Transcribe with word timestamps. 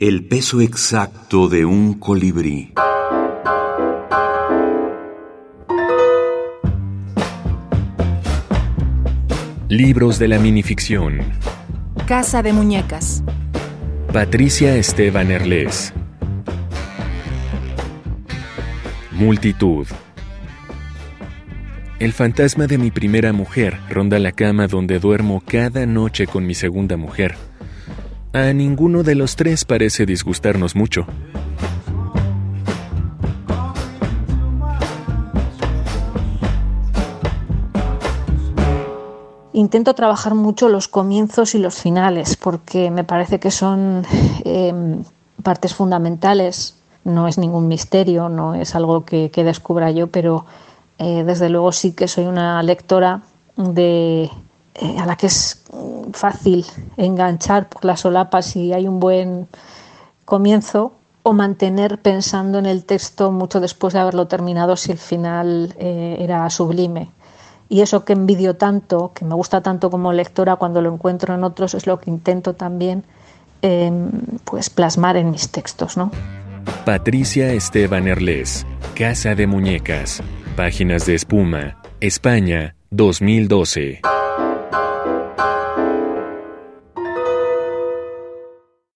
El 0.00 0.28
peso 0.28 0.60
exacto 0.60 1.48
de 1.48 1.64
un 1.64 1.94
colibrí. 1.94 2.72
Libros 9.68 10.20
de 10.20 10.28
la 10.28 10.38
minificción. 10.38 11.18
Casa 12.06 12.44
de 12.44 12.52
Muñecas. 12.52 13.24
Patricia 14.12 14.76
Esteban 14.76 15.32
Erles. 15.32 15.92
Multitud. 19.10 19.88
El 21.98 22.12
fantasma 22.12 22.68
de 22.68 22.78
mi 22.78 22.92
primera 22.92 23.32
mujer 23.32 23.80
ronda 23.90 24.20
la 24.20 24.30
cama 24.30 24.68
donde 24.68 25.00
duermo 25.00 25.42
cada 25.44 25.86
noche 25.86 26.28
con 26.28 26.46
mi 26.46 26.54
segunda 26.54 26.96
mujer. 26.96 27.34
A 28.32 28.52
ninguno 28.52 29.02
de 29.02 29.14
los 29.14 29.36
tres 29.36 29.64
parece 29.64 30.04
disgustarnos 30.04 30.76
mucho. 30.76 31.06
Intento 39.54 39.94
trabajar 39.94 40.34
mucho 40.34 40.68
los 40.68 40.88
comienzos 40.88 41.54
y 41.54 41.58
los 41.58 41.76
finales 41.76 42.36
porque 42.36 42.90
me 42.90 43.02
parece 43.02 43.40
que 43.40 43.50
son 43.50 44.04
eh, 44.44 44.74
partes 45.42 45.74
fundamentales. 45.74 46.74
No 47.04 47.28
es 47.28 47.38
ningún 47.38 47.66
misterio, 47.66 48.28
no 48.28 48.54
es 48.54 48.74
algo 48.74 49.06
que, 49.06 49.30
descubra 49.34 49.90
yo, 49.90 50.08
pero 50.08 50.44
eh, 50.98 51.24
desde 51.24 51.48
luego 51.48 51.72
sí 51.72 51.92
que 51.92 52.06
soy 52.06 52.26
una 52.26 52.62
lectora 52.62 53.22
de, 53.56 54.30
eh, 54.74 54.98
a 54.98 55.06
la 55.06 55.16
que 55.16 55.26
es 55.26 55.64
fácil 56.12 56.64
enganchar 56.96 57.68
por 57.68 57.84
las 57.84 58.00
solapas 58.00 58.46
si 58.46 58.72
hay 58.72 58.88
un 58.88 59.00
buen 59.00 59.48
comienzo 60.24 60.92
o 61.22 61.32
mantener 61.32 61.98
pensando 61.98 62.58
en 62.58 62.66
el 62.66 62.84
texto 62.84 63.30
mucho 63.30 63.60
después 63.60 63.94
de 63.94 64.00
haberlo 64.00 64.28
terminado 64.28 64.76
si 64.76 64.92
el 64.92 64.98
final 64.98 65.74
eh, 65.78 66.16
era 66.20 66.48
sublime. 66.50 67.10
Y 67.68 67.82
eso 67.82 68.04
que 68.04 68.14
envidio 68.14 68.56
tanto, 68.56 69.12
que 69.14 69.24
me 69.24 69.34
gusta 69.34 69.60
tanto 69.60 69.90
como 69.90 70.12
lectora 70.12 70.56
cuando 70.56 70.80
lo 70.80 70.92
encuentro 70.92 71.34
en 71.34 71.44
otros, 71.44 71.74
es 71.74 71.86
lo 71.86 72.00
que 72.00 72.08
intento 72.10 72.54
también 72.54 73.04
em, 73.60 74.10
pues 74.44 74.70
plasmar 74.70 75.18
en 75.18 75.30
mis 75.30 75.50
textos. 75.50 75.98
¿no? 75.98 76.10
Patricia 76.86 77.52
Esteban 77.52 78.08
Erles, 78.08 78.66
Casa 78.94 79.34
de 79.34 79.46
Muñecas, 79.46 80.22
Páginas 80.56 81.04
de 81.04 81.14
Espuma, 81.14 81.82
España, 82.00 82.74
2012. 82.90 84.00